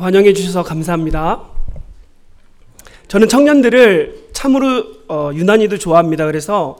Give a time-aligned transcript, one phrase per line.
[0.00, 1.42] 환영해 주셔서 감사합니다.
[3.08, 6.26] 저는 청년들을 참으로 어, 유난히도 좋아합니다.
[6.26, 6.78] 그래서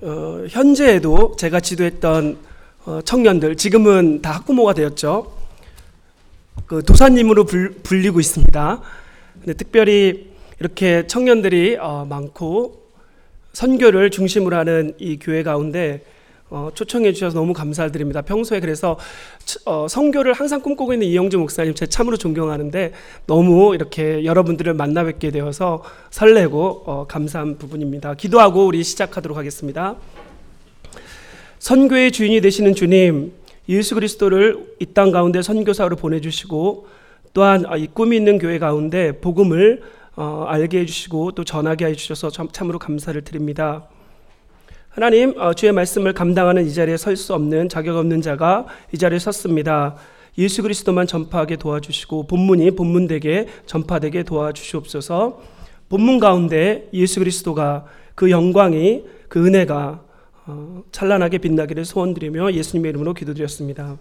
[0.00, 2.38] 어, 현재에도 제가 지도했던
[2.84, 5.32] 어, 청년들 지금은 다 학부모가 되었죠.
[6.66, 8.80] 그 도사님으로 불, 불리고 있습니다.
[9.40, 12.82] 근데 특별히 이렇게 청년들이 어, 많고
[13.52, 16.04] 선교를 중심으로 하는 이 교회 가운데
[16.50, 18.22] 어, 초청해 주셔서 너무 감사드립니다.
[18.22, 18.98] 평소에 그래서
[19.66, 22.92] 어, 성교를 항상 꿈꾸고 있는 이영주 목사님 제 참으로 존경하는데
[23.26, 28.14] 너무 이렇게 여러분들을 만나 뵙게 되어서 설레고 어, 감사한 부분입니다.
[28.14, 29.96] 기도하고 우리 시작하도록 하겠습니다.
[31.58, 33.32] 선교의 주인이 되시는 주님,
[33.68, 36.86] 예수 그리스도를 이 땅 가운데 선교사로 보내주시고
[37.34, 39.82] 또한 이 꿈이 있는 교회 가운데 복음을
[40.16, 43.86] 어, 알게 해주시고 또 전하게 해주셔서 참, 참으로 감사를 드립니다.
[44.98, 49.20] 하나님 어, 주의 말씀을 감당하는 이 자리에 설 수 없는 자격 없는 자가 이 자리에
[49.20, 49.94] 섰습니다.
[50.38, 55.40] 예수 그리스도만 전파하게 도와주시고 본문이 본문되게 전파되게 도와주시옵소서.
[55.88, 57.84] 본문 가운데 예수 그리스도가
[58.16, 60.02] 그 영광이 그 은혜가
[60.46, 63.96] 어, 찬란하게 빛나기를 소원드리며 예수님의 이름으로 기도드렸습니다.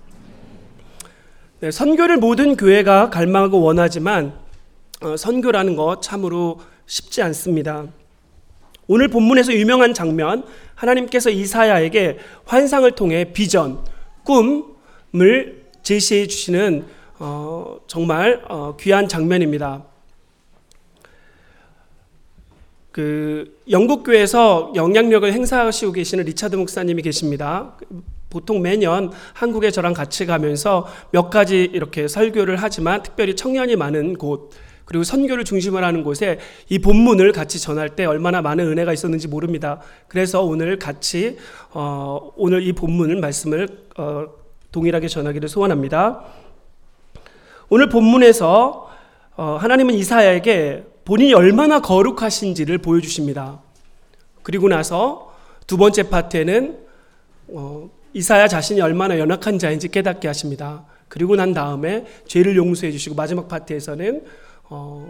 [1.59, 4.33] 네, 선교를 모든 교회가 갈망하고 원하지만
[5.03, 7.85] 어, 선교라는 것 참으로 쉽지 않습니다.
[8.87, 13.79] 오늘 본문에서 유명한 장면, 하나님께서 이사야에게 환상을 통해 비전,
[14.23, 16.85] 꿈을 제시해 주시는
[17.19, 19.83] 어, 정말 어, 귀한 장면입니다.
[22.91, 27.77] 그 영국 교회에서 영향력을 행사하시고 계시는 리차드 목사님이 계십니다.
[28.29, 34.51] 보통 매년 한국에 저랑 같이 가면서 몇 가지 이렇게 설교를 하지만 특별히 청년이 많은 곳
[34.87, 39.81] 그리고 선교를 중심으로 하는 곳에 이 본문을 같이 전할 때 얼마나 많은 은혜가 있었는지 모릅니다.
[40.07, 41.37] 그래서 오늘 같이
[41.71, 44.27] 어, 오늘 이 본문을 말씀을 어,
[44.71, 46.23] 동일하게 전하기를 소원합니다.
[47.67, 48.89] 오늘 본문에서
[49.35, 53.59] 어, 하나님은 이사야에게 본인이 얼마나 거룩하신지를 보여주십니다.
[54.41, 55.35] 그리고 나서
[55.67, 56.77] 두 번째 파트에는
[57.49, 60.85] 어, 이사야 자신이 얼마나 연약한 자인지 깨닫게 하십니다.
[61.09, 65.07] 그리고 난 다음에 죄를 용서해 주시고 마지막 파트에서는 어,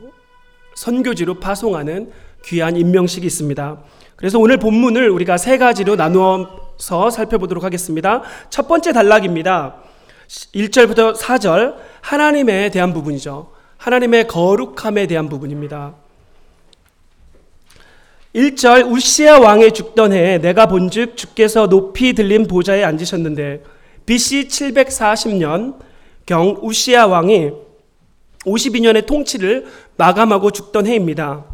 [0.75, 2.11] 선교지로 파송하는
[2.45, 3.77] 귀한 임명식이 있습니다.
[4.15, 8.21] 그래서 오늘 본문을 우리가 세 가지로 나누어서 살펴보도록 하겠습니다.
[8.49, 9.75] 첫 번째 단락입니다.
[10.27, 13.51] 1절부터 4절 하나님에 대한 부분이죠.
[13.77, 15.93] 하나님의 거룩함에 대한 부분입니다.
[18.35, 23.63] 1절 우시아 왕의 죽던 해에 내가 본즉 주께서 높이 들린 보좌에 앉으셨는데
[24.05, 25.79] BC 740년
[26.25, 27.66] 경 우시아 왕이
[28.47, 29.65] 52년의 통치를
[29.97, 31.45] 마감하고 죽던 해입니다.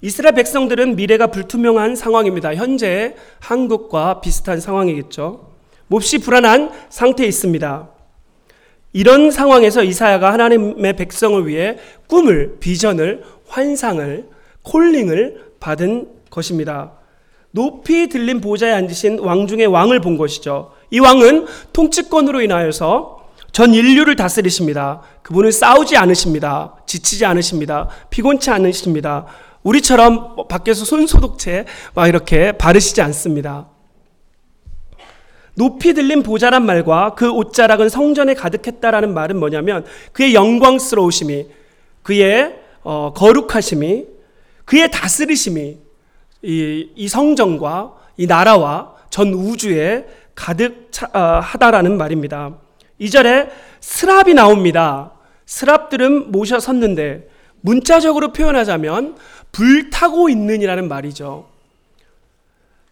[0.00, 2.54] 이스라엘 백성들은 미래가 불투명한 상황입니다.
[2.54, 5.50] 현재 한국과 비슷한 상황이겠죠.
[5.86, 7.88] 몹시 불안한 상태에 있습니다.
[8.92, 14.28] 이런 상황에서 이사야가 하나님의 백성을 위해 꿈을, 비전을, 환상을,
[14.62, 16.92] 콜링을 받은 것입니다.
[17.50, 20.72] 높이 들린 보좌에 앉으신 왕 중의 왕을 본 것이죠.
[20.90, 23.23] 이 왕은 통치권으로 인하여서
[23.54, 25.00] 전 인류를 다스리십니다.
[25.22, 26.74] 그분은 싸우지 않으십니다.
[26.86, 27.88] 지치지 않으십니다.
[28.10, 29.26] 피곤치 않으십니다.
[29.62, 31.64] 우리처럼 밖에서 손소독제
[31.94, 33.68] 막 이렇게 바르시지 않습니다.
[35.54, 41.46] 높이 들린 보자란 말과 그 옷자락은 성전에 가득했다라는 말은 뭐냐면 그의 영광스러우심이
[42.02, 44.06] 그의 어, 거룩하심이
[44.64, 45.78] 그의 다스리심이
[46.42, 52.63] 이, 이, 성전과 이 나라와 전 우주에 가득하다라는 어, 말입니다.
[53.00, 53.50] 2절에
[53.80, 55.12] 스랍이 나옵니다.
[55.46, 57.28] 스랍들은 모셔 섰는데
[57.60, 59.16] 문자적으로 표현하자면
[59.52, 61.46] 불타고 있는이라는 말이죠.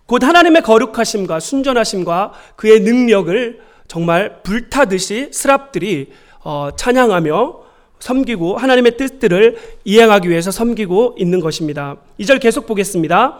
[0.06, 6.12] 곧 하나님의 거룩하심과 순전하심과 그의 능력을 정말 불타듯이 스랍들이
[6.44, 7.62] 어, 찬양하며
[7.98, 11.96] 섬기고 하나님의 뜻들을 이행하기 위해서 섬기고 있는 것입니다.
[12.18, 13.38] 이절 계속 보겠습니다.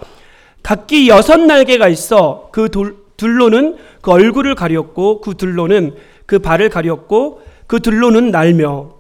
[0.63, 5.97] 각기 여섯 날개가 있어 그 돌, 둘로는 그 얼굴을 가렸고 그 둘로는
[6.33, 8.95] 그 발을 가렸고 그 둘로는 날며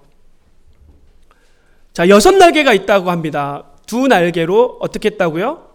[1.94, 3.64] 자 여섯 날개가 있다고 합니다.
[3.86, 5.66] 두 날개로 어떻게 했다고요?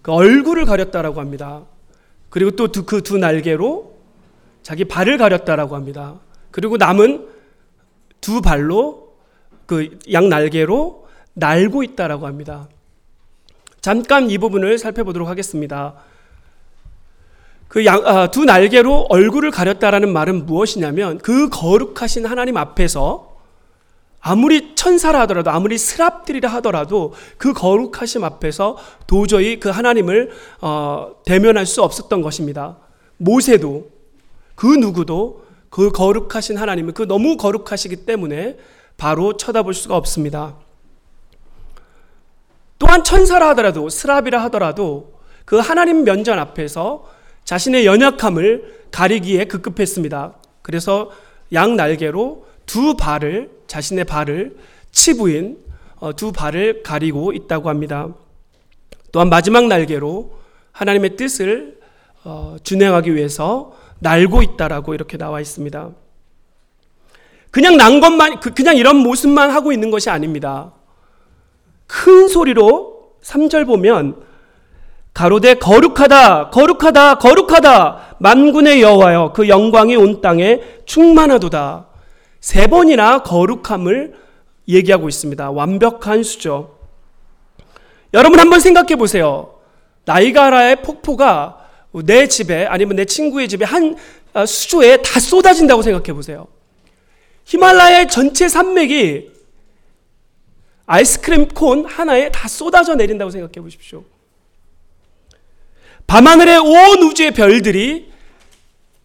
[0.00, 1.64] 그 얼굴을 가렸다라고 합니다.
[2.30, 3.96] 그리고 또 그두 날개로
[4.62, 6.20] 자기 발을 가렸다라고 합니다.
[6.50, 7.28] 그리고 남은
[8.22, 9.12] 두 발로
[9.66, 12.70] 그 양 날개로 날고 있다라고 합니다.
[13.82, 15.96] 잠깐 이 부분을 살펴보도록 하겠습니다.
[17.68, 23.34] 그 양, 아, 두 날개로 얼굴을 가렸다라는 말은 무엇이냐면 그 거룩하신 하나님 앞에서
[24.26, 30.30] 아무리 천사라 하더라도 아무리 스랍들이라 하더라도 그 거룩하심 앞에서 도저히 그 하나님을
[30.62, 32.78] 어, 대면할 수 없었던 것입니다.
[33.18, 33.90] 모세도
[34.54, 38.56] 그 누구도 그 거룩하신 하나님은 그 너무 거룩하시기 때문에
[38.96, 40.54] 바로 쳐다볼 수가 없습니다.
[42.78, 45.14] 또한 천사라 하더라도 스랍이라 하더라도
[45.44, 47.08] 그 하나님 면전 앞에서
[47.44, 50.34] 자신의 연약함을 가리기에 급급했습니다.
[50.62, 51.10] 그래서
[51.52, 54.56] 양 날개로 두 발을 자신의 발을
[54.92, 55.58] 치부인
[55.96, 58.08] 어, 두 발을 가리고 있다고 합니다.
[59.12, 60.38] 또한 마지막 날개로
[60.72, 61.78] 하나님의 뜻을
[62.24, 65.90] 어, 준행하기 위해서 날고 있다라고 이렇게 나와 있습니다.
[67.50, 70.72] 그냥 난 것만 그, 그냥 이런 모습만 하고 있는 것이 아닙니다.
[71.86, 74.20] 큰 소리로 3절 보면
[75.14, 81.86] 가로되 거룩하다 거룩하다 거룩하다 만군의 여호와여 그 영광이 온 땅에 충만하도다
[82.40, 84.14] 세 번이나 거룩함을
[84.68, 85.50] 얘기하고 있습니다.
[85.50, 86.78] 완벽한 수죠.
[88.12, 89.54] 여러분 한번 생각해 보세요.
[90.04, 91.68] 나이가라의 폭포가
[92.04, 93.96] 내 집에 아니면 내 친구의 집에 한
[94.32, 96.48] 아, 수조에 다 쏟아진다고 생각해 보세요.
[97.44, 99.30] 히말라야의 전체 산맥이
[100.86, 104.04] 아이스크림 콘 하나에 다 쏟아져 내린다고 생각해 보십시오.
[106.06, 108.12] 밤하늘의 온 우주의 별들이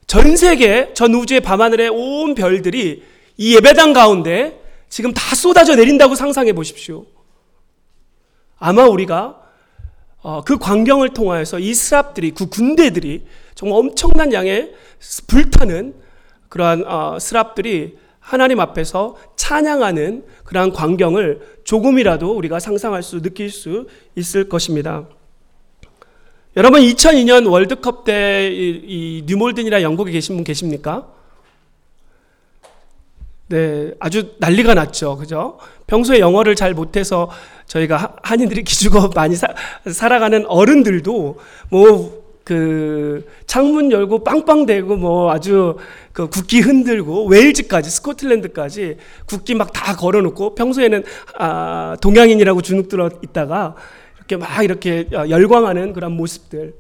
[0.07, 3.03] 전 세계 전 우주의 밤하늘의 온 별들이
[3.37, 7.05] 이 예배당 가운데 지금 다 쏟아져 내린다고 상상해 보십시오.
[8.57, 9.39] 아마 우리가
[10.21, 13.25] 어, 그 광경을 통하여서 이 스랍들이 그 군대들이
[13.55, 14.73] 정말 엄청난 양의
[15.27, 15.95] 불타는
[16.49, 24.49] 그러한 어, 스랍들이 하나님 앞에서 찬양하는 그러한 광경을 조금이라도 우리가 상상할 수 느낄 수 있을
[24.49, 25.07] 것입니다.
[26.57, 31.07] 여러분 2002년 월드컵 때 이 뉴몰든이라 영국에 계신 분 계십니까?
[33.47, 35.17] 네, 아주 난리가 났죠.
[35.17, 35.57] 그죠?
[35.87, 37.29] 평소에 영어를 잘 못해서
[37.65, 39.47] 저희가 한인들이 기죽어 많이 사,
[39.91, 41.37] 살아가는 어른들도
[41.69, 42.19] 뭐
[42.49, 45.77] 그 창문 열고 빵빵 대고 뭐 아주
[46.13, 48.97] 그 국기 흔들고 웨일즈까지 스코틀랜드까지
[49.27, 51.03] 국기 막 다 걸어놓고 평소에는
[51.37, 53.75] 아, 동양인이라고 주눅 들어 있다가
[54.29, 56.73] 이렇게 막 이렇게 열광하는 그런 모습들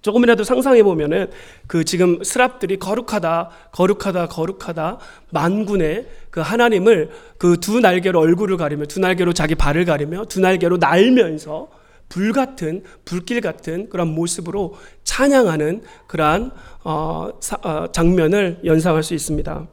[0.00, 1.30] 조금이라도 상상해 보면은
[1.66, 4.98] 그 지금 스랍들이 거룩하다, 거룩하다, 거룩하다
[5.30, 10.76] 만군의 그 하나님을 그 두 날개로 얼굴을 가리며 두 날개로 자기 발을 가리며 두 날개로
[10.76, 11.68] 날면서
[12.10, 16.50] 불 같은 불길 같은 그런 모습으로 찬양하는 그러한
[16.84, 19.66] 어, 사, 어, 장면을 연상할 수 있습니다.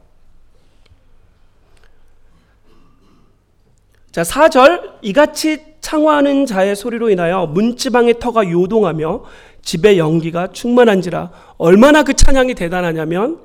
[4.12, 9.24] 자, 4절 이같이 창화하는 자의 소리로 인하여 문지방의 터가 요동하며
[9.62, 13.38] 집의 연기가 충만한지라 얼마나 그 찬양이 대단하냐면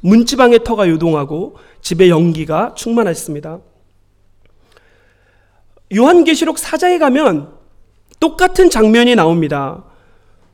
[0.00, 3.58] 문지방의 터가 요동하고 집의 연기가 충만했습니다.
[5.94, 7.52] 요한계시록 4장에 가면
[8.18, 9.84] 똑같은 장면이 나옵니다.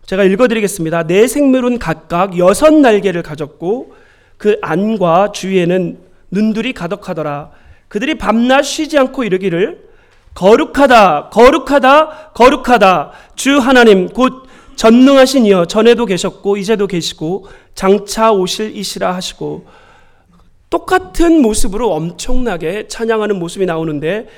[0.06, 1.04] 제가 읽어드리겠습니다.
[1.04, 3.94] 네 생물은 각각 여섯 날개를 가졌고
[4.36, 5.98] 그 안과 주위에는
[6.32, 7.52] 눈들이 가득하더라.
[7.88, 9.89] 그들이 밤낮 쉬지 않고 이르기를
[10.34, 13.12] 거룩하다, 거룩하다, 거룩하다.
[13.34, 14.44] 주 하나님 곧
[14.76, 19.66] 전능하신 이여 전에도 계셨고 이제도 계시고 장차 오실 이시라 하시고
[20.70, 24.28] 똑같은 모습으로 엄청나게 찬양하는 모습이 나오는데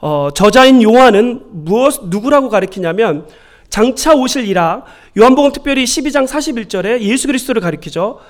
[0.00, 3.26] 어, 저자인 요한은 무엇 누구라고 가리키냐면
[3.68, 4.84] 장차 오실 이라
[5.16, 8.20] 요한복음 특별히 12장 41절에 예수 그리스도를 가리키죠.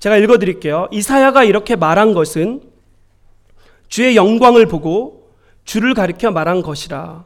[0.00, 0.88] 제가 읽어 드릴게요.
[0.90, 2.62] 이사야가 이렇게 말한 것은
[3.88, 5.21] 주의 영광을 보고
[5.64, 7.24] 주를 가리켜 말한 것이라.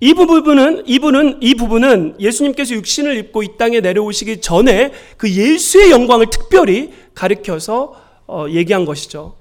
[0.00, 6.26] 이 부분은 이분은 이 부분은 예수님께서 육신을 입고 이 땅에 내려오시기 전에 그 예수의 영광을
[6.30, 7.94] 특별히 가리켜서
[8.26, 9.36] 어, 얘기한 것이죠.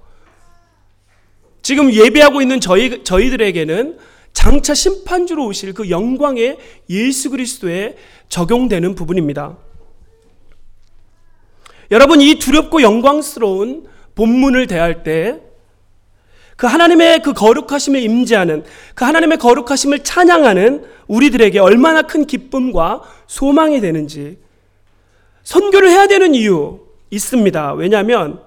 [1.62, 3.97] 지금 예배하고 있는 저희 저희들에게는
[4.33, 6.57] 장차 심판주로 오실 그 영광의
[6.89, 7.95] 예수 그리스도에
[8.29, 9.57] 적용되는 부분입니다.
[11.91, 15.41] 여러분 이 두렵고 영광스러운 본문을 대할 때
[16.55, 18.63] 그 하나님의 그 거룩하심을 임재하는
[18.95, 24.38] 그 하나님의 거룩하심을 찬양하는 우리들에게 얼마나 큰 기쁨과 소망이 되는지
[25.43, 26.79] 선교를 해야 되는 이유
[27.10, 27.74] 있습니다.
[27.74, 28.41] 왜냐하면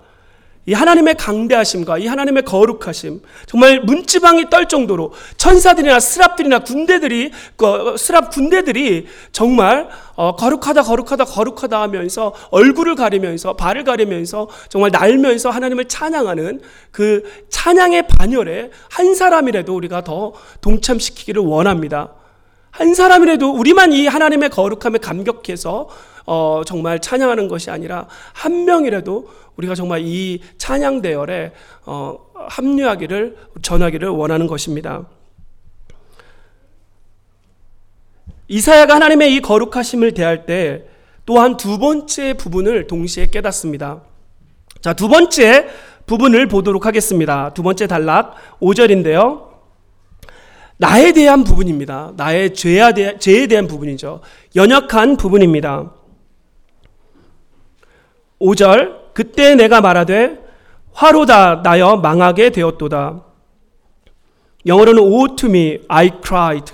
[0.68, 8.30] 이 하나님의 강대하심과 이 하나님의 거룩하심 정말 문지방이 떨 정도로 천사들이나 스랍들이나 군대들이 그 스랍
[8.32, 16.60] 군대들이 정말 어, 거룩하다 거룩하다 거룩하다 하면서 얼굴을 가리면서 발을 가리면서 정말 날면서 하나님을 찬양하는
[16.90, 20.32] 그 찬양의 반열에 한 사람이라도 우리가 더
[20.62, 22.12] 동참시키기를 원합니다.
[22.72, 25.88] 한 사람이라도 우리만 이 하나님의 거룩함에 감격해서
[26.26, 31.52] 어, 정말 찬양하는 것이 아니라 한 명이라도 우리가 정말 이 찬양 대열에
[31.86, 35.06] 어, 합류하기를 전하기를 원하는 것입니다.
[38.48, 40.84] 이사야가 하나님의 이 거룩하심을 대할 때
[41.24, 44.02] 또한 두 번째 부분을 동시에 깨닫습니다.
[44.80, 45.66] 자, 두 번째
[46.06, 47.52] 부분을 보도록 하겠습니다.
[47.54, 49.46] 두 번째 단락 5절인데요.
[50.78, 52.12] 나에 대한 부분입니다.
[52.16, 52.92] 나의 죄에
[53.48, 54.20] 대한, 부분이죠.
[54.54, 55.95] 연약한 부분입니다.
[58.40, 60.44] 5절 그때 내가 말하되
[60.92, 63.22] 화로다 나여 망하게 되었도다.
[64.66, 66.72] 영어로는 woe to me I cried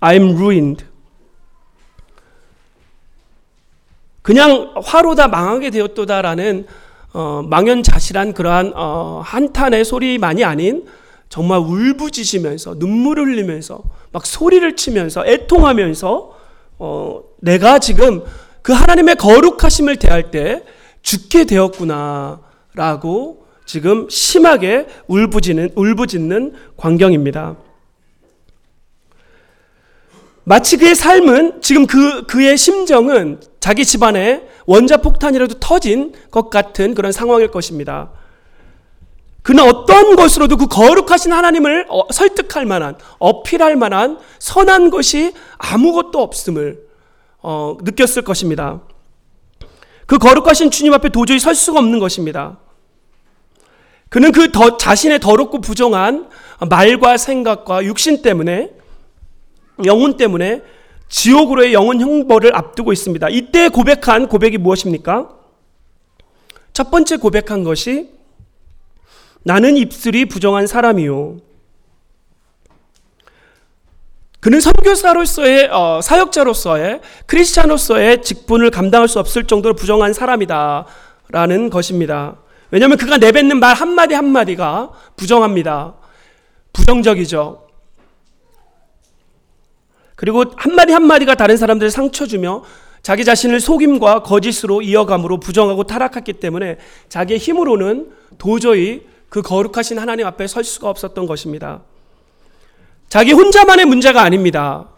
[0.00, 0.84] I am ruined.
[4.22, 6.66] 그냥 화로다 망하게 되었도다라는
[7.12, 10.84] 어, 망연자실한 그러한 어, 한탄의 소리만이 아닌
[11.28, 13.82] 정말 울부짖으면서 눈물을 흘리면서
[14.12, 16.36] 막 소리를 치면서 애통하면서
[16.78, 18.24] 어, 내가 지금
[18.62, 20.64] 그 하나님의 거룩하심을 대할 때
[21.06, 27.56] 죽게 되었구나라고 지금 심하게 울부짖는 울부짖는 광경입니다.
[30.42, 37.12] 마치 그의 삶은 지금 그 그의 심정은 자기 집안에 원자 폭탄이라도 터진 것 같은 그런
[37.12, 38.10] 상황일 것입니다.
[39.42, 46.80] 그는 어떤 것으로도 그 거룩하신 하나님을 어, 설득할 만한, 어필할 만한 선한 것이 아무것도 없음을
[47.42, 48.80] 어, 느꼈을 것입니다.
[50.06, 52.58] 그 거룩하신 주님 앞에 도저히 설 수가 없는 것입니다.
[54.08, 56.28] 그는 그 더, 자신의 더럽고 부정한
[56.70, 58.70] 말과 생각과 육신 때문에,
[59.84, 60.62] 영혼 때문에
[61.08, 63.28] 지옥으로의 영혼 형벌을 앞두고 있습니다.
[63.30, 65.30] 이때 고백한 고백이 무엇입니까?
[66.72, 68.10] 첫 번째 고백한 것이
[69.42, 71.38] 나는 입술이 부정한 사람이요.
[74.40, 82.36] 그는 선교사로서의 어, 사역자로서의 크리스찬으로서의 직분을 감당할 수 없을 정도로 부정한 사람이다라는 것입니다.
[82.70, 85.94] 왜냐하면 그가 내뱉는 말 한마디 한마디가 부정합니다.
[86.72, 87.66] 부정적이죠.
[90.14, 92.64] 그리고 한마디 한마디가 다른 사람들을 상처 주며
[93.02, 96.78] 자기 자신을 속임과 거짓으로 이어감으로 부정하고 타락했기 때문에
[97.08, 101.82] 자기의 힘으로는 도저히 그 거룩하신 하나님 앞에 설 수가 없었던 것입니다.
[103.16, 104.90] 자기 혼자만의 문제가 아닙니다.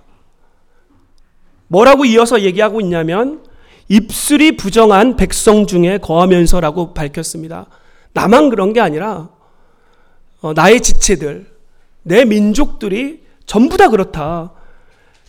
[1.69, 3.45] 뭐라고 이어서 얘기하고 있냐면
[3.87, 7.67] 입술이 부정한 백성 중에 거하면서라고 밝혔습니다.
[8.15, 9.29] 나만 그런 게 아니라
[10.41, 11.47] 어, 나의 지체들,
[12.03, 14.51] 내 민족들이 전부 다 그렇다.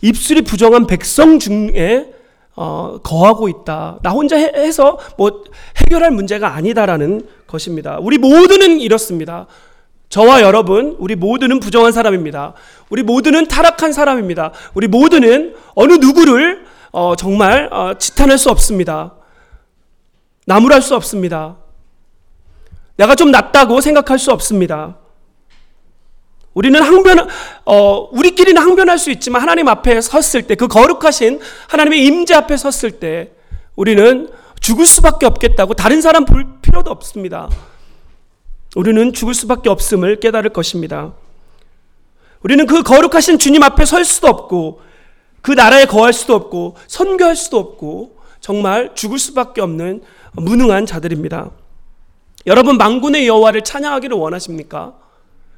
[0.02, 2.12] 입술이 부정한 백성 중에
[2.56, 4.00] 어, 거하고 있다.
[4.02, 5.44] 나 혼자 해, 서 뭐
[5.76, 7.98] 해결할 문제가 아니다라는 것입니다.
[8.00, 9.46] 우리 모두는 이렇습니다.
[10.10, 12.54] 저와 여러분, 우리 모두는 부정한 사람입니다.
[12.88, 14.50] 우리 모두는 타락한 사람입니다.
[14.74, 19.14] 우리 모두는 어느 누구를 어, 정말 어, 지탄할 수 없습니다.
[20.46, 21.58] 나무랄 수 없습니다.
[22.96, 24.96] 내가 좀 낫다고 생각할 수 없습니다.
[26.54, 27.28] 우리는 항변,
[27.64, 31.38] 어, 우리끼리는 항변할 수 있지만 하나님 앞에 섰을 때, 그 거룩하신
[31.68, 33.30] 하나님의 임재 앞에 섰을 때,
[33.76, 37.48] 우리는 죽을 수밖에 없겠다고 다른 사람 볼 필요도 없습니다.
[38.76, 41.12] 우리는 죽을 수밖에 없음을 깨달을 것입니다.
[42.42, 44.80] 우리는 그 거룩하신 주님 앞에 설 수도 없고
[45.42, 51.50] 그 나라에 거할 수도 없고 선교할 수도 없고 정말 죽을 수밖에 없는 무능한 자들입니다.
[52.46, 54.94] 여러분 망군의 여호와를 찬양하기를 원하십니까?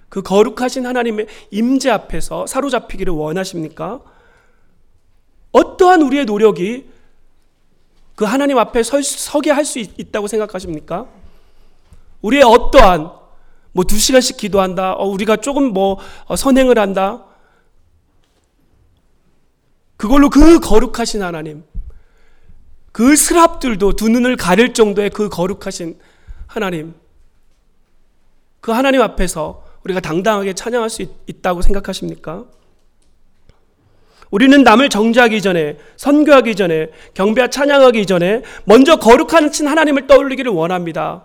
[0.08, 4.00] 그 거룩하신 하나님의 임재 앞에서 사로잡히기를 원하십니까?
[5.52, 6.86] 어떠한 우리의 노력이
[8.14, 11.06] 그 하나님 앞에 설, 서게 할 수 있다고 생각하십니까?
[12.22, 13.22] 우리의 어떠한
[13.72, 14.92] 뭐 두 시간씩 기도한다.
[14.92, 17.24] 어, 우리가 조금 뭐 어, 선행을 한다.
[19.96, 21.64] 그걸로 그 거룩하신 하나님,
[22.90, 25.98] 그 스랍들도 두 눈을 가릴 정도의 그 거룩하신
[26.46, 26.94] 하나님,
[28.60, 32.44] 그 하나님 앞에서 우리가 당당하게 찬양할 수 있, 다고 생각하십니까?
[34.30, 41.24] 우리는 남을 정죄하기 전에, 선교하기 전에, 경배와 찬양하기 전에 먼저 거룩하신 하나님을 떠올리기를 원합니다.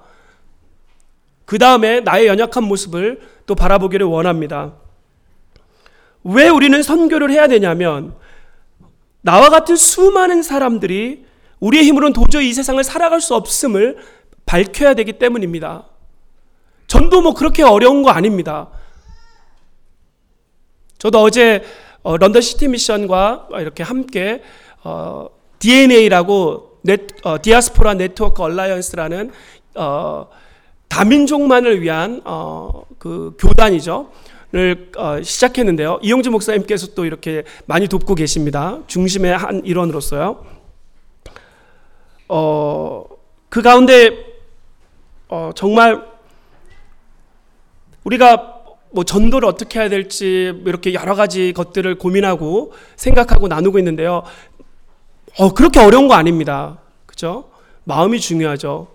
[1.48, 4.74] 그 다음에 나의 연약한 모습을 또 바라보기를 원합니다.
[6.26, 8.16] 왜 우리는 선교를 해야 되냐면
[9.22, 11.26] 나와 같은 수많은 사람들이
[11.62, 13.98] 우리의 힘으로는 도저히 이 세상을 살아갈 수 없음을
[14.46, 15.86] 밝혀야 되기 때문입니다.
[16.88, 18.68] 전도 뭐 그렇게 어려운 거 아닙니다.
[20.98, 21.64] 저도 어제
[22.04, 24.44] 어, London City Mission과 이렇게 함께
[24.84, 29.32] 어, DNA라고 net, 어, Diaspora Network Alliance라는
[29.76, 30.28] 어,
[30.88, 34.10] 다민족만을 위한 어, 그 교단이죠.
[34.50, 36.00] 를 어, 시작했는데요.
[36.02, 38.80] 이용주 목사님께서 또 이렇게 많이 돕고 계십니다.
[38.88, 40.46] 중심의 한 일원으로서요.
[42.30, 43.06] 어,
[43.50, 44.12] 그 가운데
[45.28, 46.06] 어, 정말
[48.06, 48.56] 우리가
[48.92, 54.24] 뭐 전도를 어떻게 해야 될지 이렇게 여러 가지 것들을 고민하고 생각하고 나누고 있는데요.
[55.38, 56.80] 어, 그렇게 어려운 거 아닙니다.
[57.06, 57.50] 그죠?
[57.84, 58.88] 마음이 중요하죠.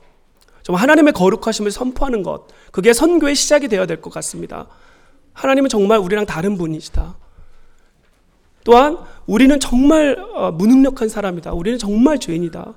[0.62, 2.47] 좀 하나님의 거룩하심을 선포하는 것.
[2.71, 4.66] 그게 선교의 시작이 되어야 될 것 같습니다.
[5.35, 7.16] 하나님은 정말 우리랑 다른 분이시다.
[8.64, 11.52] 또한 우리는 정말 어, 무능력한 사람이다.
[11.52, 12.75] 우리는 정말 죄인이다.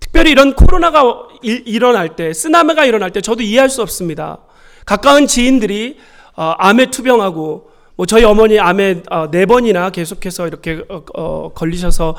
[0.00, 1.02] 특별히 이런 코로나가
[1.42, 4.38] 일 어날 때, 쓰나미가 일어날 때 저도 이해할 수 없습니다.
[4.84, 5.98] 가까운 지인들이
[6.34, 10.82] 어, 암에 투병하고 뭐 저희 어머니 암에 어, 네 번이나 계속해서 이렇게
[11.54, 12.16] 걸리셔서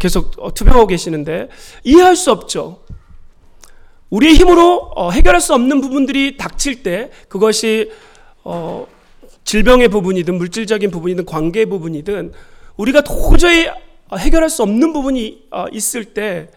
[0.00, 1.48] 계속 투병하고 계시는데
[1.84, 2.82] 이해할 수 없죠.
[4.10, 7.90] 우리의 힘으로 해결할 수 없는 부분들이 닥칠 때 그것이
[9.44, 12.32] 질병의 부분이든 물질적인 부분이든 관계의 부분이든
[12.76, 13.66] 우리가 도저히
[14.16, 16.48] 해결할 수 없는 부분이 어, 있을 때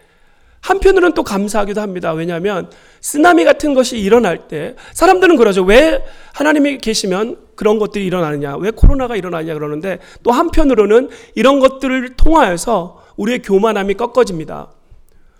[0.60, 2.12] 한편으로는 또 감사하기도 합니다.
[2.12, 2.70] 왜냐하면
[3.00, 5.62] 쓰나미 같은 것이 일어날 때 사람들은 그러죠.
[5.64, 8.56] 왜 하나님이 계시면 그런 것들이 일어나느냐?
[8.56, 14.70] 왜 코로나가 일어나냐 그러는데 또 한편으로는 이런 것들을 통하여서 우리의 교만함이 꺾어집니다.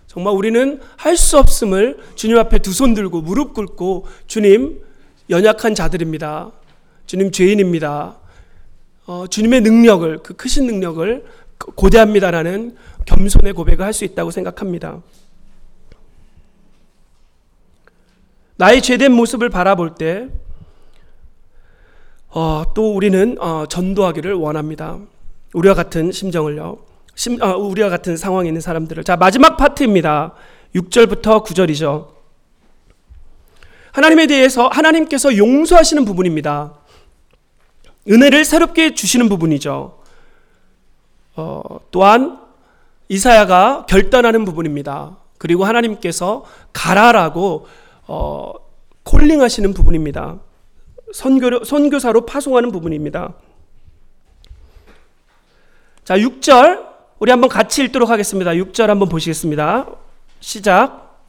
[0.06, 4.82] 정말 우리는 할 수 없음을 주님 앞에 두 손 들고 무릎 꿇고 주님
[5.30, 6.50] 연약한 자들입니다.
[7.06, 8.16] 주님 죄인입니다.
[9.06, 11.25] 어, 주님의 능력을 그 크신 능력을
[11.75, 15.00] 고대합니다라는 겸손의 고백을 할 수 있다고 생각합니다.
[18.56, 20.28] 나의 죄된 모습을 바라볼 때,
[22.28, 24.99] 어, 또 우리는 어, 전도하기를 원합니다.
[25.54, 26.89] 우리와 같은 심정을요.
[27.21, 29.05] 심, 어, 우리와 같은 상황에 있는 사람들을.
[29.05, 30.33] 자, 마지막 파트입니다.
[30.75, 32.15] 6절부터 9절이죠.
[33.93, 36.79] 하나님에 대해서 하나님께서 용서하시는 부분입니다.
[38.09, 40.00] 은혜를 새롭게 주시는 부분이죠.
[41.37, 42.41] 어, 또한
[43.11, 45.19] 이사야가 결단하는 부분입니다.
[45.37, 47.67] 그리고 하나님께서 가라라고
[48.07, 48.55] 어,
[49.03, 50.39] 콜링하시는 부분입니다.
[51.12, 53.35] 선교, 선교사로 파송하는 부분입니다.
[56.03, 56.89] 자, 6절
[57.21, 58.53] 우리 한번 같이 읽도록 하겠습니다.
[58.53, 59.87] 6절 한번 보시겠습니다.
[60.41, 61.21] 시작.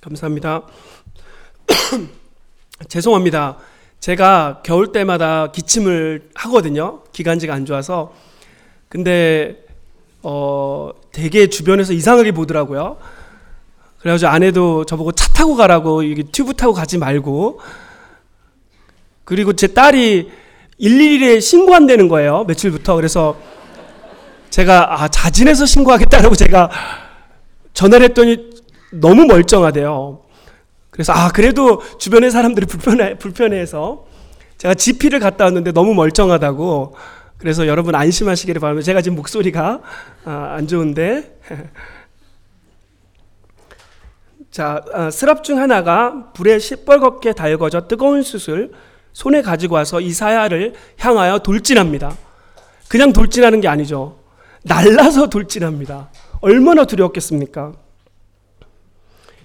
[0.00, 0.62] 감사합니다.
[2.88, 3.58] 죄송합니다.
[4.00, 7.04] 제가 겨울 때마다 기침을 하거든요.
[7.12, 8.12] 기관지가 안 좋아서.
[8.88, 9.64] 근데
[10.24, 12.98] 어 되게 주변에서 이상하게 보더라고요.
[14.00, 17.60] 그래가지고 아내도 저보고 차 타고 가라고 이게 튜브 타고 가지 말고
[19.24, 20.30] 그리고 제 딸이
[20.80, 22.44] 111에 신고한다는 거예요.
[22.44, 22.96] 며칠부터.
[22.96, 23.36] 그래서
[24.50, 26.70] 제가 아 자진해서 신고하겠다라고 제가
[27.72, 28.50] 전화를 했더니
[28.92, 30.20] 너무 멀쩡하대요.
[30.90, 34.04] 그래서 아 그래도 주변의 사람들이 불편해 불편해서
[34.58, 36.94] 제가 GP를 갔다 왔는데 너무 멀쩡하다고
[37.38, 38.84] 그래서 여러분 안심하시기를 바랍니다.
[38.84, 39.80] 제가 지금 목소리가
[40.24, 41.38] 아, 안 좋은데
[44.50, 48.72] 자 아, 스랍 중 하나가 불에 시뻘겋게 달궈져 뜨거운 숯을
[49.12, 52.16] 손에 가지고 와서 이사야를 향하여 돌진합니다.
[52.88, 54.18] 그냥 돌진하는 게 아니죠.
[54.64, 56.10] 날라서 돌진합니다.
[56.40, 57.72] 얼마나 두려웠겠습니까?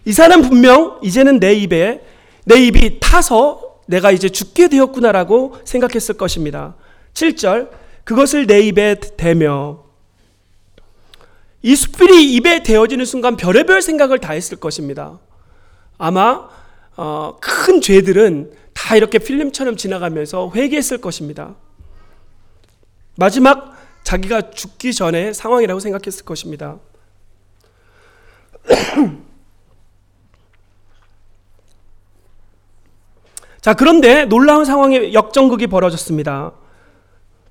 [0.06, 2.02] 이 사람 분명 이제는 내 입에
[2.46, 6.76] 내 입이 타서 내가 이제 죽게 되었구나라고 생각했을 것입니다.
[7.14, 7.70] 7절
[8.04, 9.84] 그것을 내 입에 대며
[11.62, 15.20] 이 수필이 입에 대어지는 순간 별의별 생각을 다 했을 것입니다.
[15.98, 16.48] 아마
[16.96, 21.56] 어, 큰 죄들은 다 이렇게 필름처럼 지나가면서 회개했을 것입니다.
[23.16, 26.78] 마지막 자기가 죽기 전에 상황이라고 생각했을 것입니다.
[33.62, 36.52] 자, 그런데 놀라운 상황의 역전극이 벌어졌습니다.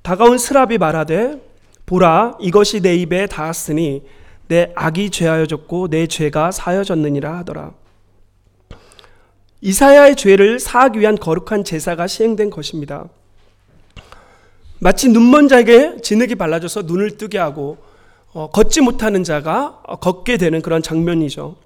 [0.02, 1.42] 다가온 스랍이 말하되
[1.86, 4.04] 보라 이것이 내 입에 닿았으니
[4.46, 7.74] 내 악이 죄하여졌고 내 죄가 사여졌느니라 하더라.
[9.66, 13.08] 이사야의 죄를 사하기 위한 거룩한 제사가 시행된 것입니다.
[14.78, 17.76] 마치 눈먼 자에게 진흙이 발라져서 눈을 뜨게 하고
[18.32, 21.56] 어, 걷지 못하는 자가 어, 걷게 되는 그런 장면이죠.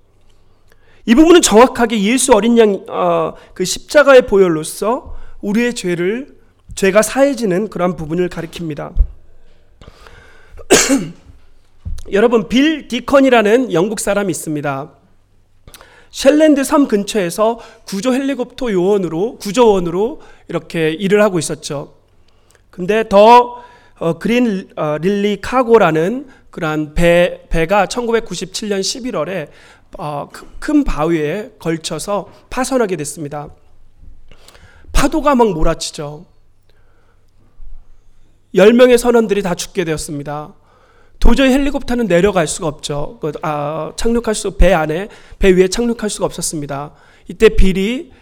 [1.04, 6.38] 이 부분은 정확하게 예수 어린 양그 어, 십자가의 보혈로서 우리의 죄를
[6.76, 8.94] 죄가 사해지는 그러한 부분을 가리킵니다.
[12.12, 14.99] 여러분 빌 디컨이라는 영국 사람이 있습니다.
[16.10, 21.94] 셸랜드 섬 근처에서 구조 헬리콥터 요원으로 구조원으로 이렇게 일을 하고 있었죠.
[22.70, 23.62] 근데 더
[23.98, 29.48] 어, 그린 어, 릴리 카고라는 그러한 배 배가 1997년 11월에
[29.98, 33.48] 어, 큰 바위에 걸쳐서 파손하게 됐습니다.
[34.92, 36.26] 파도가 막 몰아치죠.
[38.54, 40.54] 10명의 선원들이 다 죽게 되었습니다.
[41.20, 43.18] 도저히 헬리콥터는 내려갈 수가 없죠.
[43.20, 46.92] 그, 아, 착륙할 수, 배 안에, 배 위에 착륙할 수가 없었습니다.
[47.28, 48.12] 이때 빌이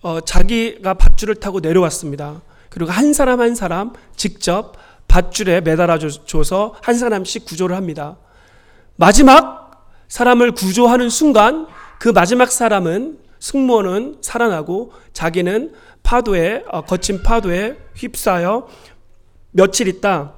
[0.00, 2.42] 어, 자기가 밧줄을 타고 내려왔습니다.
[2.70, 4.74] 그리고 한 사람 한 사람 직접
[5.08, 8.16] 밧줄에 매달아 줘서 한 사람씩 구조를 합니다.
[8.96, 11.66] 마지막 사람을 구조하는 순간
[11.98, 18.68] 그 마지막 사람은 승무원은 살아나고 자기는 파도에 어, 거친 파도에 휩싸여
[19.52, 20.37] 며칠 있다 어,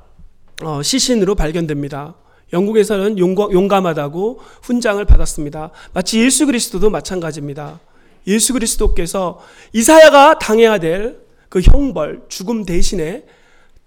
[0.82, 2.14] 시신으로 발견됩니다.
[2.52, 5.70] 영국에서는 용감 하다고 훈장을 받았습니다.
[5.92, 7.80] 마치 예수 그리스도도 마찬가지입니다.
[8.26, 9.40] 예수 그리스도께서
[9.72, 13.24] 이사야가 당해야 될 그 형벌, 죽음 대신에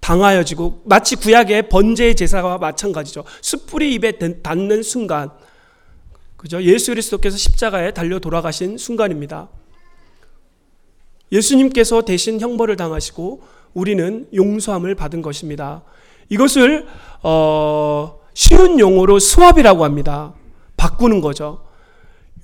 [0.02, 3.24] 당하여지고 마치 구약의 번제의 제사와 마찬가지죠.
[3.42, 4.12] 숯불이 입에
[4.44, 5.32] 닿는 순간
[6.36, 6.62] 그죠?
[6.62, 9.48] 예수 그리스도께서 십자가에 달려 돌아가신 순간입니다.
[11.32, 13.42] 예수님께서 대신 형벌을 당하시고
[13.74, 15.84] 우리는 용서함을 받은 것입니다.
[16.34, 16.88] 이것을
[17.22, 20.34] 어, 쉬운 용어로 수압이라고 합니다.
[20.78, 21.62] 바꾸는 거죠.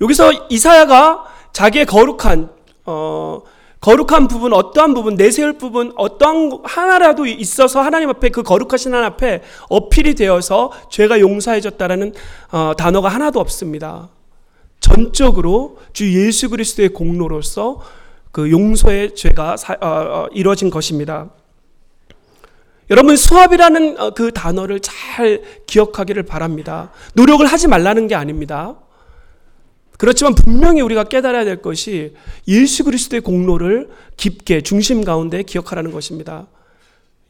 [0.00, 2.50] 여기서 이사야가 자기의 거룩한
[2.86, 3.42] 어,
[3.80, 9.42] 거룩한 부분, 어떠한 부분, 내세울 부분, 어떠한 하나라도 있어서 하나님 앞에 그 거룩하신 하나님 앞에
[9.68, 12.12] 어필이 되어서 죄가 용서해졌다라는
[12.52, 14.10] 어, 단어가 하나도 없습니다.
[14.80, 17.80] 전적으로 주 예수 그리스도의 공로로서
[18.32, 21.30] 그 용서의 죄가 사, 어, 어, 이루어진 것입니다.
[22.90, 26.90] 여러분 수압이라는 어, 그 단어를 잘 기억하기를 바랍니다.
[27.14, 28.76] 노력을 하지 말라는 게 아닙니다.
[29.96, 32.14] 그렇지만 분명히 우리가 깨달아야 될 것이
[32.48, 36.48] 예수 그리스도의 공로를 깊게 중심 가운데 기억하라는 것입니다.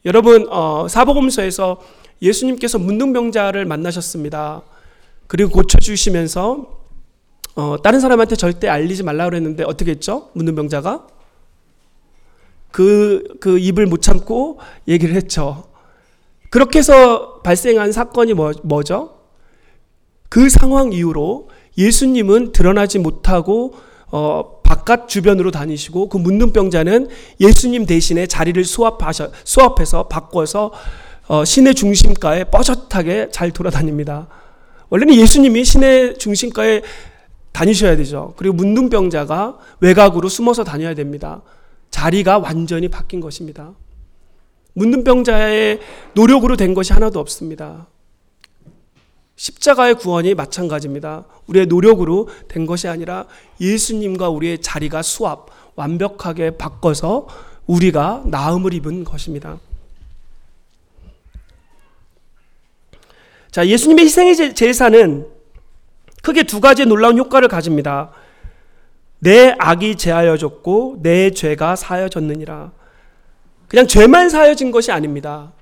[0.05, 1.79] 여러분 어, 사복음서에서
[2.23, 4.63] 예수님께서 문둥병자를 만나셨습니다.
[5.27, 6.81] 그리고 고쳐 주시면서
[7.55, 10.29] 어, 다른 사람한테 절대 알리지 말라 그랬는데 어떻게 했죠?
[10.33, 11.05] 문둥병자가
[12.71, 15.65] 그, 그 입을 못 참고 얘기를 했죠.
[16.49, 19.17] 그렇게 해서 발생한 사건이 뭐, 뭐죠?
[20.29, 23.73] 그 상황 이후로 예수님은 드러나지 못하고
[24.11, 27.07] 어, 바깥 주변으로 다니시고 그 문둥병자는
[27.39, 30.71] 예수님 대신에 자리를 수합하셔, 수합해서 바꿔서
[31.27, 34.27] 어, 시내 중심가에 뻐젓하게 잘 돌아다닙니다.
[34.89, 36.81] 원래는 예수님이 시내 중심가에
[37.53, 38.33] 다니셔야 되죠.
[38.37, 41.41] 그리고 문둥병자가 외곽으로 숨어서 다녀야 됩니다.
[41.91, 43.73] 자리가 완전히 바뀐 것입니다.
[44.73, 45.79] 문둥병자의
[46.13, 47.87] 노력으로 된 것이 하나도 없습니다.
[49.35, 51.25] 십자가의 구원이 마찬가지입니다.
[51.47, 53.25] 우리의 노력으로 된 것이 아니라
[53.59, 57.27] 예수님과 우리의 자리가 수합, 완벽하게 바꿔서
[57.65, 59.59] 우리가 나음을 입은 것입니다.
[63.49, 65.27] 자, 예수님의 희생의 제사는
[66.21, 68.11] 크게 두 가지 놀라운 효과를 가집니다.
[69.21, 72.71] 내 악이 제하여졌고 내 죄가 사여졌느니라.
[73.67, 75.53] 그냥 죄만 사여진 것이 아닙니다.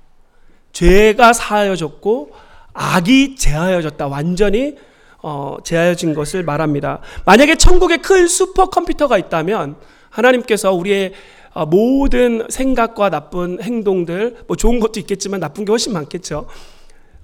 [0.72, 2.32] 죄가 사여졌고
[2.72, 4.06] 악이 제하여졌다.
[4.06, 4.76] 완전히
[5.22, 7.00] 어, 제하여진 것을 말합니다.
[7.26, 9.76] 만약에 천국에 큰 슈퍼컴퓨터가 있다면
[10.08, 11.12] 하나님께서 우리의
[11.52, 16.46] 어, 모든 생각과 나쁜 행동들, 뭐 좋은 것도 있겠지만 나쁜 게 훨씬 많겠죠.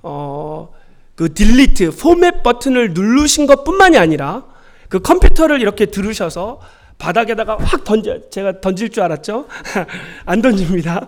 [0.03, 0.69] 어,
[1.15, 4.45] 그 딜리트, 포맷 버튼을 누르신 것 뿐만이 아니라
[4.89, 6.61] 그 컴퓨터를 이렇게 들으셔서
[6.99, 9.47] 바닥에다가 확 던져, 제가 던질 줄 알았죠?
[10.25, 11.07] 안 던집니다.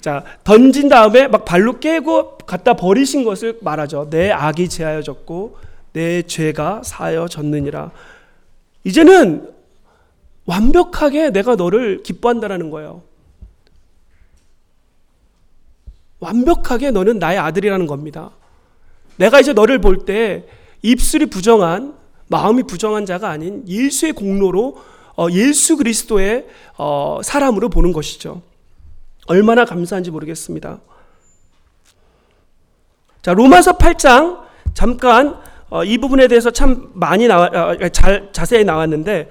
[0.00, 4.08] 자, 던진 다음에 막 발로 깨고 갖다 버리신 것을 말하죠.
[4.10, 5.58] 내 악이 제하여졌고
[5.92, 7.90] 내 죄가 사여졌느니라.
[8.84, 9.52] 이제는
[10.46, 13.02] 완벽하게 내가 너를 기뻐한다라는 거예요.
[16.20, 18.30] 완벽하게 너는 나의 아들이라는 겁니다.
[19.16, 20.44] 내가 이제 너를 볼 때
[20.82, 21.97] 입술이 부정한
[22.28, 24.78] 마음이 부정한 자가 아닌 예수의 공로로
[25.16, 28.42] 어, 예수 그리스도의 어, 사람으로 보는 것이죠.
[29.26, 30.78] 얼마나 감사한지 모르겠습니다.
[33.22, 34.42] 자, 로마서 8장
[34.74, 37.50] 잠깐 어, 이 부분에 대해서 참 많이 나와
[37.92, 39.28] 잘 자세히 나왔는데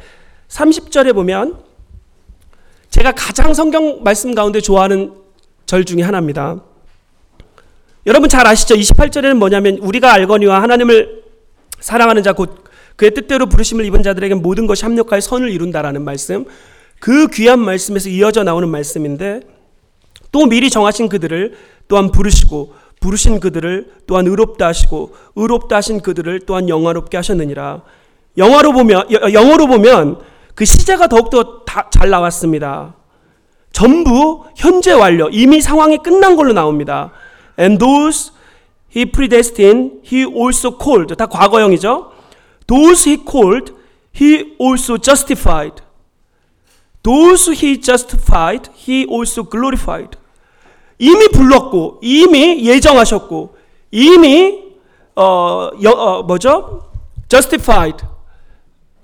[0.50, 1.58] 30절에 보면
[2.90, 5.14] 제가 가장 성경 말씀 가운데 좋아하는
[5.66, 6.62] 절 중에 하나입니다.
[8.06, 8.76] 여러분 잘 아시죠?
[8.76, 11.24] 28절에는 뭐냐면 우리가 알거니와 하나님을
[11.80, 12.67] 사랑하는 자 곧
[12.98, 16.46] 그의 뜻대로 부르심을 입은 자들에게 모든 것이 합력하여 선을 이룬다라는 말씀.
[17.00, 19.42] 그 귀한 말씀에서 이어져 나오는 말씀인데
[20.32, 21.54] 또 미리 정하신 그들을
[21.88, 27.84] 또한 부르시고 부르신 그들을 또한 의롭다 하시고 의롭다 하신 그들을 또한 영화롭게 하셨느니라.
[28.38, 30.20] 영화로 보면 영어로 보면
[30.56, 32.96] 그 시제가 더욱더 잘 나왔습니다.
[33.72, 37.12] 전부 현재 완료 이미 상황이 끝난 걸로 나옵니다.
[37.60, 38.32] And those
[38.96, 41.16] he predestined, he also called.
[41.16, 42.17] 다 과거형이죠.
[42.68, 43.74] Those he called,
[44.14, 45.82] he also justified.
[47.04, 50.18] Those he justified, he also glorified.
[51.00, 53.56] 이미 불렀고, 이미 예정하셨고,
[53.92, 54.64] 이미
[55.16, 56.84] 어, 여, 어 뭐죠?
[57.30, 58.06] justified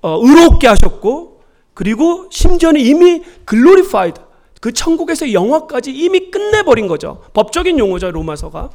[0.02, 4.20] 어, 의롭게 하셨고, 그리고 심지어는 이미 glorified
[4.60, 7.22] 그 천국에서 영화까지 이미 끝내버린 거죠.
[7.34, 8.70] 법적인 용어죠 로마서가.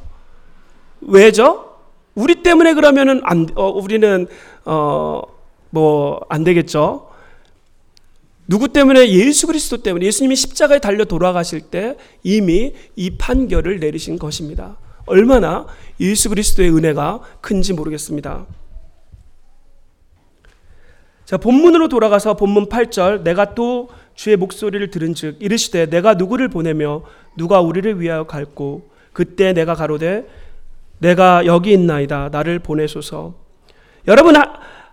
[1.00, 1.69] 왜죠?
[2.14, 4.26] 우리 때문에 그러면은 안, 어, 우리는
[4.64, 5.22] 어,
[5.70, 7.08] 뭐 안 되겠죠.
[8.48, 14.76] 누구 때문에 예수 그리스도 때문에 예수님이 십자가에 달려 돌아가실 때 이미 이 판결을 내리신 것입니다.
[15.06, 15.66] 얼마나
[16.00, 18.46] 예수 그리스도의 은혜가 큰지 모르겠습니다.
[21.24, 27.02] 자, 본문으로 돌아가서 본문 8절 내가 또 주의 목소리를 들은즉 이르시되 내가 누구를 보내며
[27.36, 30.26] 누가 우리를 위하여 갈고 그때 내가 가로되
[31.00, 33.34] 내가 여기 있나이다 나를 보내소서.
[34.06, 34.34] 여러분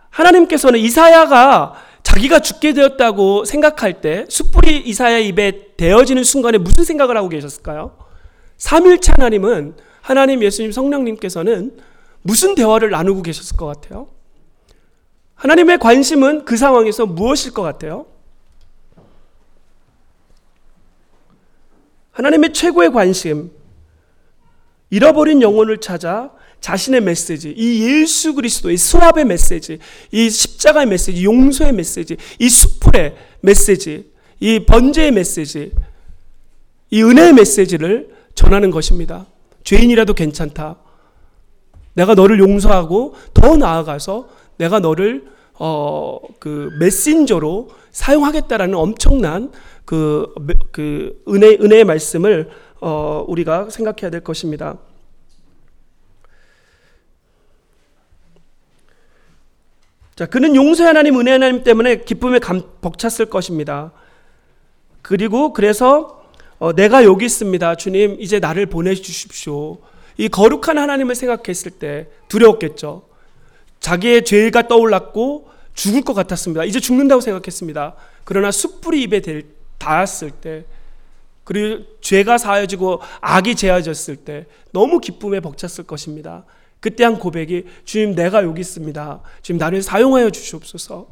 [0.10, 7.30] 하나님께서는 이사야가 자기가 죽게 되었다고 생각할 때 숯불이 이사야 입에 대어지는 순간에 무슨 생각을 하고
[7.30, 7.98] 계셨을까요?
[8.58, 11.78] 삼일차 하나님은 하나님 예수님 성령님께서는
[12.22, 14.08] 무슨 대화를 나누고 계셨을 것 같아요?
[15.36, 18.08] 하나님의 관심은 그 상황에서 무엇일 것 같아요?
[22.12, 23.52] 하나님의 최고의 관심,
[24.90, 29.80] 잃어버린 영혼을 찾아 자신의 메시지, 이 예수 그리스도의 수합의 메시지,
[30.12, 35.72] 이 십자가의 메시지, 용서의 메시지, 이 숯불의 메시지, 이 번제의 메시지,
[36.90, 39.26] 이 은혜의 메시지를 전하는 것입니다.
[39.64, 40.78] 죄인이라도 괜찮다.
[41.94, 45.26] 내가 너를 용서하고 더 나아가서 내가 너를
[45.60, 49.52] 어, 그 메신저로 사용하겠다라는 엄청난
[49.86, 50.32] 그,
[50.72, 54.78] 그 은혜 은혜의 말씀을 어, 우리가 생각해야 될 것입니다.
[60.16, 63.92] 자, 그는 용서의 하나님, 은혜 하나님 때문에 기쁨에 감, 벅찼을 것입니다.
[65.04, 66.26] 그리고 그래서
[66.60, 67.76] 어, 내가 여기 있습니다.
[67.76, 69.78] 주님, 이제 나를 보내주십시오.
[70.18, 73.04] 이 거룩한 하나님을 생각했을 때 두려웠겠죠.
[73.80, 76.66] 자기의 죄가 떠올랐고 죽을 것 같았습니다.
[76.66, 77.96] 이제 죽는다고 생각했습니다.
[78.24, 79.22] 그러나 숯불이 입에
[79.78, 80.66] 닿았을 때,
[81.48, 86.44] 그리고 죄가 사여지고 악이 제어졌을 때 너무 기쁨에 벅찼을 것입니다.
[86.82, 89.22] 그때 한 고백이 주님 내가 여기 있습니다.
[89.42, 91.08] 주님 나를 사용하여 주시옵소서.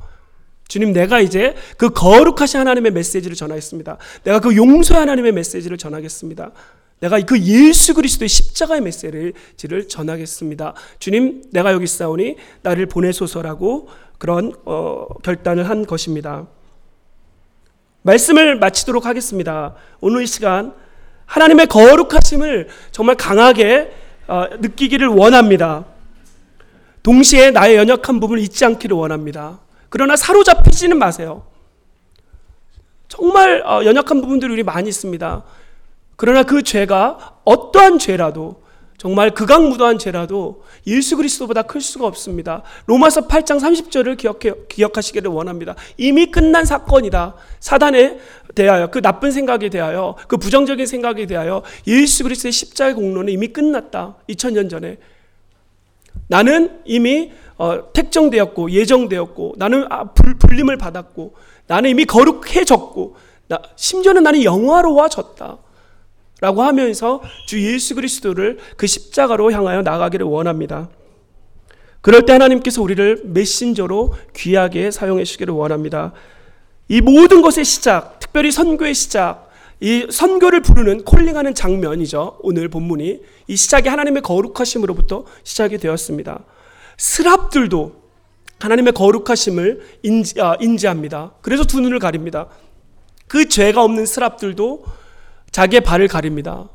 [0.67, 3.97] 주님 내가 이제 그 거룩하신 하나님의 메시지를 전하겠습니다.
[4.25, 6.51] 내가 그 용서의 하나님의 메시지를 전하겠습니다.
[6.99, 10.73] 내가 그 예수 그리스도의 십자가의 메시지를 전하겠습니다.
[10.99, 16.47] 주님 내가 여기 있사오니 나를 보내소서라고 그런 어, 결단을 한 것입니다.
[18.05, 19.73] 말씀을 마치도록 하겠습니다.
[19.99, 20.75] 오늘 이 시간
[21.25, 23.91] 하나님의 거룩하심을 정말 강하게
[24.27, 25.85] 어, 느끼기를 원합니다.
[27.01, 29.59] 동시에 나의 연약한 부분을 잊지 않기를 원합니다.
[29.89, 31.47] 그러나 사로잡히지는 마세요.
[33.07, 35.43] 정말 어, 연약한 부분들이 우리 많이 있습니다.
[36.15, 38.63] 그러나 그 죄가 어떠한 죄라도
[38.97, 42.63] 정말 극악무도한 죄라도 예수 그리스도보다 클 수가 없습니다.
[42.85, 45.75] 로마서 8장 30절을 기억해, 기억하시기를 원합니다.
[45.97, 47.35] 이미 끝난 사건이다.
[47.59, 48.17] 사단에
[48.53, 54.15] 대하여 그 나쁜 생각에 대하여 그 부정적인 생각에 대하여 예수 그리스도의 십자의 공로는 이미 끝났다.
[54.29, 54.97] 2000년 전에
[56.27, 61.35] 나는 이미 어, 택정되었고 예정되었고 나는 아, 불, 불림을 받았고
[61.67, 63.15] 나는 이미 거룩해졌고
[63.47, 65.57] 나, 심지어는 나는 영화로워졌다.
[66.41, 70.89] 라고 하면서 주 예수 그리스도를 그 십자가로 향하여 나가기를 원합니다.
[72.01, 76.13] 그럴 때 하나님께서 우리를 메신저로 귀하게 사용해 주기를 원합니다.
[76.87, 82.39] 이 모든 것의 시작, 특별히 선교의 시작, 이 선교를 부르는 콜링하는 장면이죠.
[82.41, 86.43] 오늘 본문이 이 시작이 하나님의 거룩하심으로부터 시작이 되었습니다.
[86.97, 88.03] 스랍들도
[88.59, 91.33] 하나님의 거룩하심을 인지, 아, 인지합니다.
[91.41, 92.47] 그래서 두 눈을 가립니다.
[93.27, 94.85] 그 죄가 없는 스랍들도
[95.55, 96.67] 자기의 발을 가립니다.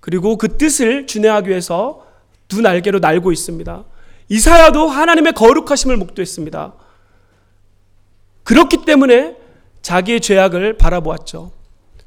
[0.00, 2.06] 그리고 그 뜻을 준행하기 위해서
[2.48, 3.84] 두 날개로 날고 있습니다.
[4.30, 6.72] 이사야도 하나님의 거룩하심을 목도했습니다.
[8.44, 9.36] 그렇기 때문에
[9.82, 11.52] 자기의 죄악을 바라보았죠.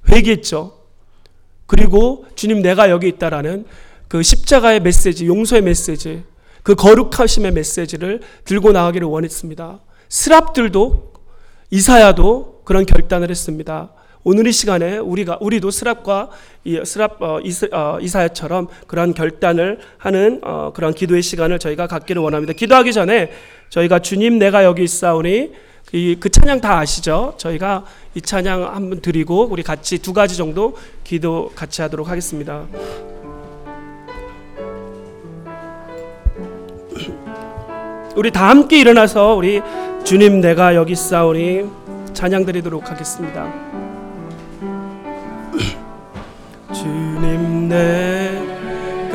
[0.10, 0.76] 회개했죠.
[1.68, 3.68] 그리고 주님 내가 여기 있다라는
[4.08, 6.24] 그 십자가의 메시지, 용서의 메시지,
[6.64, 9.82] 그 거룩하심의 메시지를 들고 나가기를 원했습니다.
[10.10, 11.14] 스랍들도
[11.70, 13.92] 이사야도 그런 결단을 했습니다.
[14.28, 16.30] 오늘 이 시간에 우리가 우리도 스랍과
[16.64, 22.54] 이 스랍 어, 어, 이사야처럼 그런 결단을 하는 어, 그런 기도의 시간을 저희가 갖기를 원합니다.
[22.54, 23.30] 기도하기 전에
[23.70, 25.52] 저희가 주님 내가 여기 있사오니
[25.94, 27.36] 이, 그 찬양 다 아시죠?
[27.38, 27.86] 저희가
[28.16, 32.66] 이 찬양 한번 드리고 우리 같이 두 가지 정도 기도 같이 하도록 하겠습니다.
[38.18, 39.62] 우리 다 함께 일어나서 우리
[40.04, 41.66] 주님 내가 여기 싸우니
[42.14, 43.85] 찬양 드리도록 하겠습니다.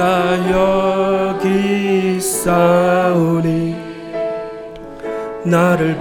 [0.00, 3.76] 내가 여기 싸우니
[5.44, 5.94] 나를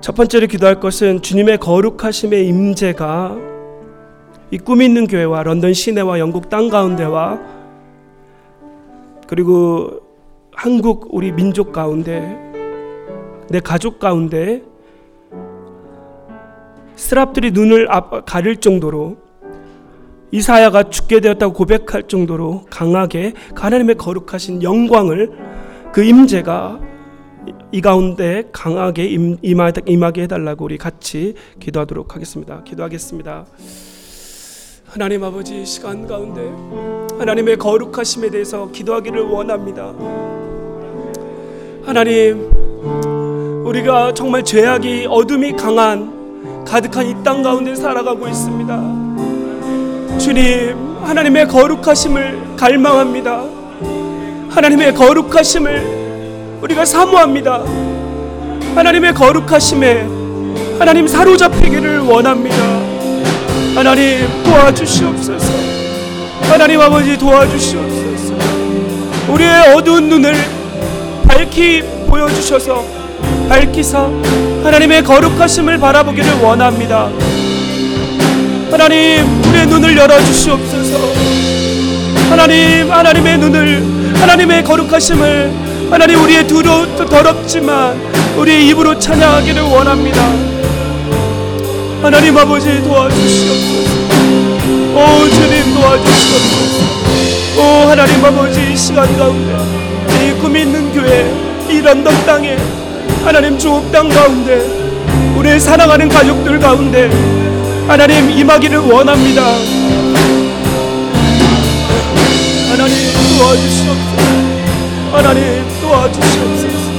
[0.00, 3.51] 첫 번째로 기도할 것은 주님의 거룩하심의 임재가
[4.52, 7.40] 이꿈 있는 교회와 런던 시내와 영국 땅 가운데와
[9.26, 10.00] 그리고
[10.52, 12.38] 한국 우리 민족 가운데
[13.48, 14.62] 내 가족 가운데
[16.96, 17.88] 스랍들이 눈을
[18.26, 19.16] 가릴 정도로
[20.32, 25.32] 이사야가 죽게 되었다고 고백할 정도로 강하게 하나님의 거룩하신 영광을
[25.92, 26.78] 그 임재가
[27.72, 29.06] 이 가운데 강하게
[29.42, 32.62] 임하게 해달라고 우리 같이 기도하도록 하겠습니다.
[32.64, 33.46] 기도하겠습니다.
[34.92, 36.42] 하나님 아버지 시간 가운데
[37.18, 39.94] 하나님의 거룩하심에 대해서 기도하기를 원합니다.
[41.82, 42.50] 하나님
[43.64, 50.18] 우리가 정말 죄악이 어둠이 강한 가득한 이 땅 가운데 살아가고 있습니다.
[50.18, 53.44] 주님 하나님의 거룩하심을 갈망합니다.
[54.50, 57.64] 하나님의 거룩하심을 우리가 사모합니다.
[58.74, 60.02] 하나님의 거룩하심에
[60.78, 62.81] 하나님 사로잡히기를 원합니다.
[63.74, 65.52] 하나님 도와주시옵소서.
[66.42, 68.34] 하나님 아버지 도와주시옵소서.
[69.28, 70.34] 우리의 어두운 눈을
[71.26, 72.84] 밝히 보여주셔서
[73.48, 74.10] 밝히사
[74.62, 77.08] 하나님의 거룩하심을 바라보기를 원합니다.
[78.70, 80.98] 하나님 우리의 눈을 열어주시옵소서.
[82.28, 85.50] 하나님 하나님의 눈을 하나님의 거룩하심을
[85.90, 87.98] 하나님 우리의 두로 더럽지만
[88.36, 90.51] 우리의 입으로 찬양하기를 원합니다.
[92.02, 93.92] 하나님 아버지 도와주시옵소서.
[94.94, 96.82] 오 주님 도와주시옵소서.
[97.58, 99.56] 오 하나님 아버지 시간 가운데
[100.20, 101.30] 이 꿈이 있는 교회
[101.70, 102.56] 이 런던 땅에
[103.24, 104.66] 하나님 주옥 땅 가운데
[105.36, 107.08] 우리의 사랑하는 가족들 가운데
[107.86, 109.42] 하나님 임하기를 원합니다.
[112.68, 112.96] 하나님
[113.38, 114.12] 도와주시옵소서.
[115.12, 116.92] 하나님 도와주시옵소서.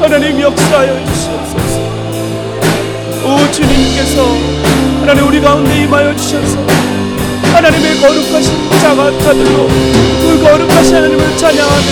[0.00, 1.35] 하나님 역사하여 주시옵소서.
[3.26, 4.22] 오 주님께서
[5.00, 6.64] 하나님 우리 가운데 임하여 주셔서
[7.52, 11.86] 하나님의 거룩하신 자가 타들로 그 거룩하신 하나님을 찬양하며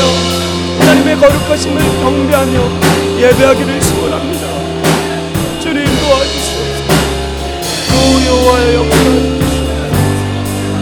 [0.79, 4.47] 하나님의 거룩하심을 경배하며 예배하기를 소원합니다.
[5.61, 6.95] 주님 도와주시옵소서.
[7.91, 9.75] 오 여호와의 주시옵소서.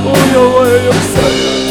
[0.04, 1.61] 오 여호와의 역사하여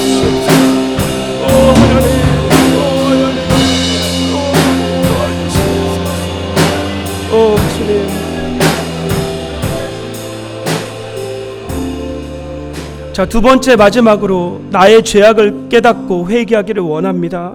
[13.21, 17.53] 자, 두 번째 마지막으로 나의 죄악을 깨닫고 회개하기를 원합니다.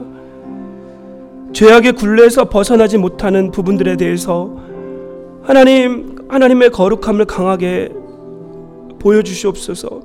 [1.52, 4.56] 죄악의 굴레에서 벗어나지 못하는 부분들에 대해서
[5.42, 7.88] 하나님 하나님의 거룩함을 강하게
[9.00, 10.02] 보여 주시옵소서.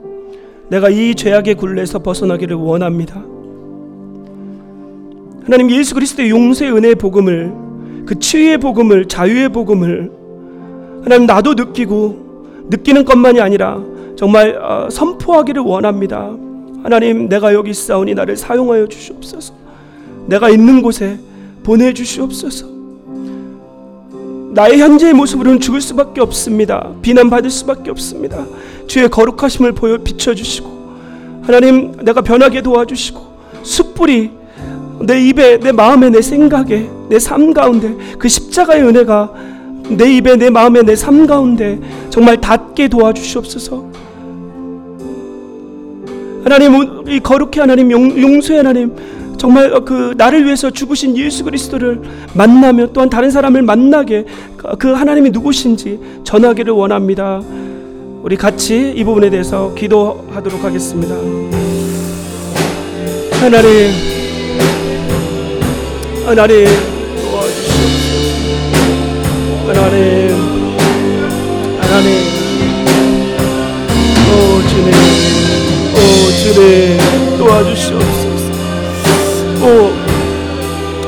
[0.70, 3.24] 내가 이 죄악의 굴레에서 벗어나기를 원합니다.
[5.44, 7.54] 하나님 예수 그리스도의 용서의 은혜의 복음을
[8.08, 10.12] 그 치유의 복음을 자유의 복음을
[11.04, 13.91] 하나님 나도 느끼고 느끼는 것만이 아니라
[14.22, 16.30] 정말 어, 선포하기를 원합니다.
[16.84, 19.52] 하나님 내가 여기 있사오니 나를 사용하여 주시옵소서.
[20.28, 21.18] 내가 있는 곳에
[21.64, 22.68] 보내 주시옵소서.
[24.54, 26.92] 나의 현재의 모습으로는 죽을 수밖에 없습니다.
[27.02, 28.46] 비난받을 수밖에 없습니다.
[28.86, 30.70] 주의 거룩하심을 보여 비춰 주시고
[31.42, 33.20] 하나님 내가 변하게 도와주시고
[33.64, 34.30] 숯불이
[35.00, 39.34] 내 입에 내 마음에 내 생각에 내 삶 가운데 그 십자가의 은혜가
[39.98, 41.80] 내 입에 내 마음에 내 삶 가운데
[42.12, 43.90] 정말 닿게 도와주시옵소서.
[46.44, 48.96] 하나님 이 거룩해 하나님 용, 용서의 하나님
[49.38, 52.02] 정말 그 나를 위해서 죽으신 예수 그리스도를
[52.34, 54.26] 만나며 또한 다른 사람을 만나게
[54.78, 57.42] 그 하나님이 누구신지 전하기를 원합니다.
[58.22, 61.16] 우리 같이 이 부분에 대해서 기도하도록 하겠습니다.
[63.40, 63.90] 하나님,
[66.26, 66.68] 하나님.
[69.68, 70.30] 하나님,
[71.80, 72.10] 하나님,
[74.28, 75.11] 오 주님,
[76.62, 78.46] 오 주님 도와주시옵소서.
[79.64, 79.66] 오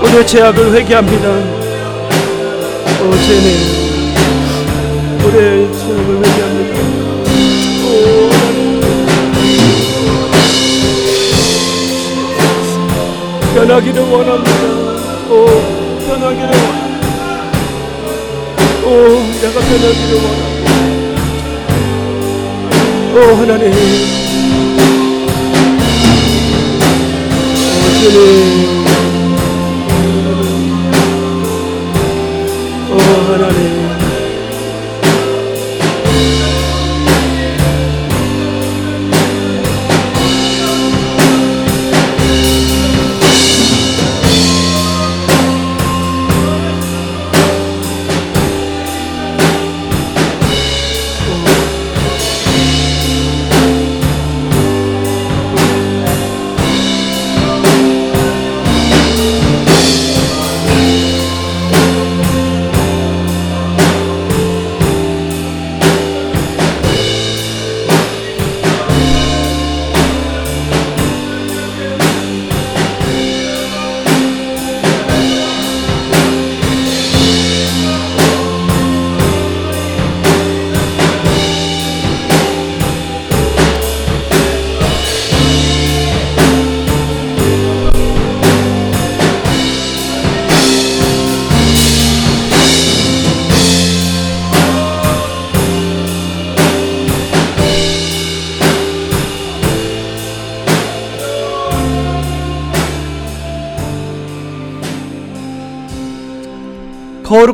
[0.04, 1.30] 오늘 죄악을 회개합니다.
[3.00, 3.48] 오 주님,
[5.24, 6.74] 오늘 죄악을 회개합니다.
[13.54, 14.52] 변하기를 원합니다.
[15.30, 15.32] 오,
[16.08, 16.94] 변하기를 원합니다.
[18.86, 18.88] 오,
[19.40, 20.66] 내가 변하기를 원합니다.
[23.14, 23.66] 오, 하나님.
[28.06, 28.83] 오,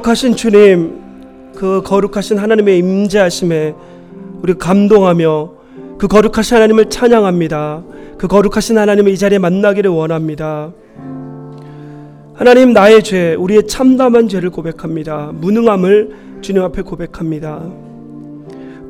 [0.10, 1.02] 거룩하신 주님,
[1.56, 3.76] 그 거룩하신 하나님의 임재하심에
[4.42, 5.52] 우리 감동하며
[6.00, 7.84] 그 거룩하신 하나님을 찬양합니다.
[8.18, 10.72] 그 거룩하신 하나님을 이 자리에 만나기를 원합니다.
[12.34, 15.32] 하나님 나의 죄, 우리의 참담한 죄를 고백합니다.
[15.34, 17.62] 무능함을 주님 앞에 고백합니다.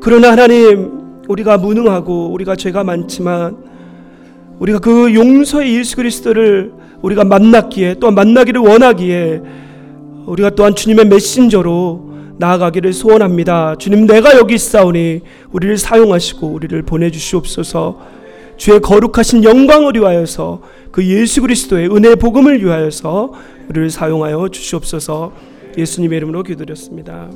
[0.00, 3.58] 그러나 하나님, 우리가 무능하고 우리가 죄가 많지만
[4.58, 9.42] 우리가 그 용서의 예수 그리스도를 우리가 만났기에 또 만나기를 원하기에
[10.26, 13.76] 우리가 또한 주님의 메신저로 나아가기를 소원합니다.
[13.76, 15.20] 주님 내가 여기 있사오니
[15.52, 17.98] 우리를 사용하시고 우리를 보내 주시옵소서.
[18.56, 23.32] 주의 거룩하신 영광을 위하여서 그 예수 그리스도의 은혜 복음을 위하여서
[23.68, 25.32] 우리를 사용하여 주시옵소서.
[25.76, 27.28] 예수님의 이름으로 기도드렸습니다.